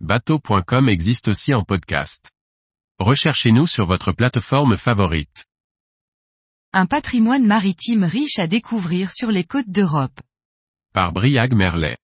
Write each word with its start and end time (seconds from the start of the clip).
bateau.com 0.00 0.90
existe 0.90 1.28
aussi 1.28 1.54
en 1.54 1.64
podcast. 1.64 2.30
Recherchez-nous 2.98 3.66
sur 3.66 3.86
votre 3.86 4.12
plateforme 4.12 4.76
favorite. 4.76 5.46
Un 6.74 6.84
patrimoine 6.84 7.46
maritime 7.46 8.04
riche 8.04 8.38
à 8.38 8.46
découvrir 8.46 9.10
sur 9.10 9.30
les 9.30 9.44
côtes 9.44 9.70
d'Europe. 9.70 10.20
Par 10.92 11.12
Briag 11.12 11.54
Merlet. 11.54 11.96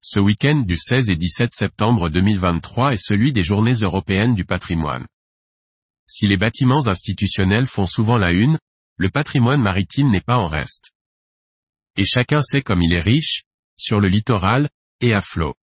Ce 0.00 0.20
week-end 0.20 0.62
du 0.64 0.76
16 0.76 1.10
et 1.10 1.16
17 1.16 1.52
septembre 1.52 2.08
2023 2.08 2.92
est 2.92 2.96
celui 2.96 3.32
des 3.32 3.42
journées 3.42 3.74
européennes 3.74 4.34
du 4.34 4.44
patrimoine. 4.44 5.06
Si 6.06 6.28
les 6.28 6.36
bâtiments 6.36 6.86
institutionnels 6.86 7.66
font 7.66 7.86
souvent 7.86 8.18
la 8.18 8.30
une, 8.30 8.58
le 8.98 9.10
patrimoine 9.10 9.62
maritime 9.62 10.10
n'est 10.12 10.20
pas 10.20 10.36
en 10.36 10.46
reste. 10.46 10.92
Et 11.96 12.04
chacun 12.04 12.40
sait 12.40 12.62
comme 12.62 12.82
il 12.82 12.92
est 12.92 13.00
riche, 13.00 13.42
sur 13.76 13.98
le 13.98 14.06
littoral, 14.06 14.68
et 15.00 15.12
à 15.12 15.20
flot. 15.20 15.54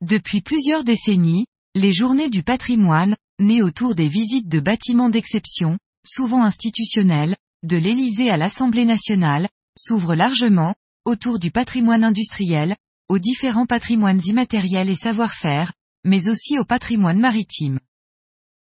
Depuis 0.00 0.40
plusieurs 0.40 0.82
décennies, 0.82 1.46
les 1.74 1.92
journées 1.92 2.30
du 2.30 2.42
patrimoine, 2.42 3.16
nées 3.38 3.62
autour 3.62 3.94
des 3.94 4.08
visites 4.08 4.48
de 4.48 4.58
bâtiments 4.58 5.10
d'exception, 5.10 5.78
souvent 6.06 6.42
institutionnels, 6.42 7.36
de 7.62 7.76
l'Élysée 7.76 8.30
à 8.30 8.38
l'Assemblée 8.38 8.86
nationale, 8.86 9.48
s'ouvrent 9.76 10.14
largement, 10.14 10.74
autour 11.04 11.38
du 11.38 11.50
patrimoine 11.50 12.02
industriel, 12.02 12.76
aux 13.10 13.18
différents 13.18 13.66
patrimoines 13.66 14.20
immatériels 14.24 14.88
et 14.88 14.96
savoir-faire, 14.96 15.72
mais 16.06 16.28
aussi 16.28 16.58
au 16.58 16.64
patrimoine 16.64 17.20
maritime. 17.20 17.78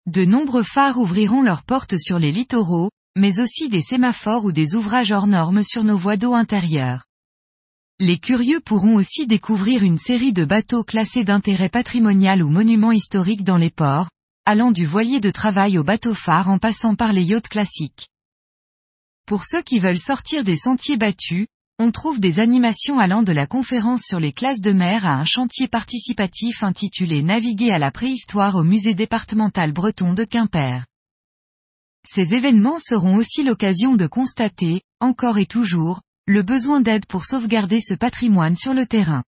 De 0.06 0.26
nombreux 0.26 0.64
phares 0.64 1.00
ouvriront 1.00 1.42
leurs 1.42 1.64
portes 1.64 1.98
sur 1.98 2.20
les 2.20 2.32
littoraux, 2.32 2.92
mais 3.18 3.40
aussi 3.40 3.70
des 3.70 3.82
sémaphores 3.82 4.46
ou 4.46 4.52
des 4.52 4.76
ouvrages 4.76 5.12
hors 5.12 5.28
normes 5.28 5.64
sur 5.64 5.84
nos 5.84 5.98
voies 5.98 6.18
d'eau 6.18 6.34
intérieures. 6.34 7.06
Les 8.00 8.18
curieux 8.18 8.60
pourront 8.60 8.96
aussi 8.96 9.28
découvrir 9.28 9.84
une 9.84 10.00
série 10.00 10.34
de 10.34 10.46
bateaux 10.46 10.84
classés 10.84 11.24
d'intérêt 11.24 11.70
patrimonial 11.70 12.42
ou 12.42 12.50
monuments 12.50 12.92
historiques 12.92 13.44
dans 13.44 13.58
les 13.58 13.70
ports, 13.70 14.10
allant 14.46 14.72
du 14.72 14.86
voilier 14.86 15.20
de 15.20 15.30
travail 15.30 15.78
au 15.78 15.84
bateau 15.84 16.14
phare 16.14 16.50
en 16.50 16.58
passant 16.58 16.96
par 16.96 17.14
les 17.14 17.24
yachts 17.24 17.48
classiques. 17.48 18.08
Pour 19.28 19.46
ceux 19.46 19.62
qui 19.62 19.80
veulent 19.80 20.00
sortir 20.00 20.44
des 20.44 20.58
sentiers 20.58 20.98
battus, 20.98 21.48
on 21.80 21.92
trouve 21.92 22.20
des 22.20 22.40
animations 22.40 23.00
allant 23.00 23.24
de 23.24 23.32
la 23.32 23.48
conférence 23.48 24.02
sur 24.04 24.20
les 24.20 24.34
classes 24.34 24.62
de 24.62 24.72
mer 24.72 25.06
à 25.06 25.14
un 25.14 25.26
chantier 25.26 25.68
participatif 25.68 26.64
intitulé 26.64 27.22
Naviguer 27.22 27.72
à 27.72 27.80
la 27.80 27.92
préhistoire 27.92 28.56
au 28.56 28.64
musée 28.64 28.96
départemental 28.96 29.72
breton 29.72 30.14
de 30.14 30.24
Quimper. 30.24 30.84
Ces 32.06 32.34
événements 32.34 32.80
seront 32.80 33.16
aussi 33.16 33.44
l'occasion 33.44 33.96
de 33.96 34.08
constater, 34.08 34.82
encore 35.00 35.38
et 35.38 35.46
toujours, 35.46 36.02
le 36.26 36.42
besoin 36.42 36.80
d'aide 36.80 37.06
pour 37.06 37.26
sauvegarder 37.26 37.82
ce 37.82 37.94
patrimoine 37.94 38.56
sur 38.56 38.74
le 38.74 38.86
terrain. 38.86 39.24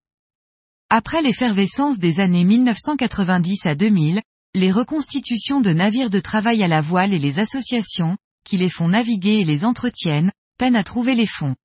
Après 0.89 1.21
l'effervescence 1.21 1.99
des 1.99 2.21
années 2.21 2.45
1990 2.45 3.65
à 3.65 3.75
2000, 3.75 4.21
les 4.53 4.71
reconstitutions 4.71 5.59
de 5.59 5.73
navires 5.73 6.09
de 6.09 6.21
travail 6.21 6.63
à 6.63 6.69
la 6.69 6.79
voile 6.79 7.13
et 7.13 7.19
les 7.19 7.39
associations, 7.39 8.15
qui 8.45 8.55
les 8.55 8.69
font 8.69 8.87
naviguer 8.87 9.41
et 9.41 9.45
les 9.45 9.65
entretiennent, 9.65 10.31
peinent 10.57 10.77
à 10.77 10.85
trouver 10.85 11.15
les 11.15 11.25
fonds. 11.25 11.55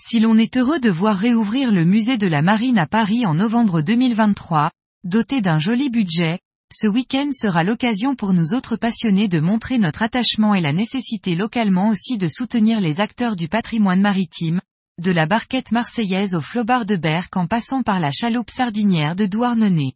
Si 0.00 0.18
l'on 0.18 0.38
est 0.38 0.56
heureux 0.56 0.80
de 0.80 0.88
voir 0.88 1.18
réouvrir 1.18 1.70
le 1.70 1.84
musée 1.84 2.16
de 2.16 2.26
la 2.26 2.40
marine 2.40 2.78
à 2.78 2.86
Paris 2.86 3.26
en 3.26 3.34
novembre 3.34 3.82
2023, 3.82 4.70
doté 5.04 5.42
d'un 5.42 5.58
joli 5.58 5.90
budget, 5.90 6.38
ce 6.70 6.86
week-end 6.86 7.30
sera 7.32 7.64
l'occasion 7.64 8.14
pour 8.14 8.34
nous 8.34 8.52
autres 8.52 8.76
passionnés 8.76 9.26
de 9.26 9.40
montrer 9.40 9.78
notre 9.78 10.02
attachement 10.02 10.54
et 10.54 10.60
la 10.60 10.72
nécessité 10.72 11.34
localement 11.34 11.88
aussi 11.88 12.18
de 12.18 12.28
soutenir 12.28 12.80
les 12.80 13.00
acteurs 13.00 13.36
du 13.36 13.48
patrimoine 13.48 14.02
maritime, 14.02 14.60
de 15.02 15.10
la 15.10 15.26
barquette 15.26 15.72
marseillaise 15.72 16.34
au 16.34 16.40
flobard 16.40 16.84
de 16.84 16.96
Berck 16.96 17.36
en 17.36 17.46
passant 17.46 17.82
par 17.82 18.00
la 18.00 18.12
chaloupe 18.12 18.50
sardinière 18.50 19.16
de 19.16 19.24
Douarnenez. 19.24 19.94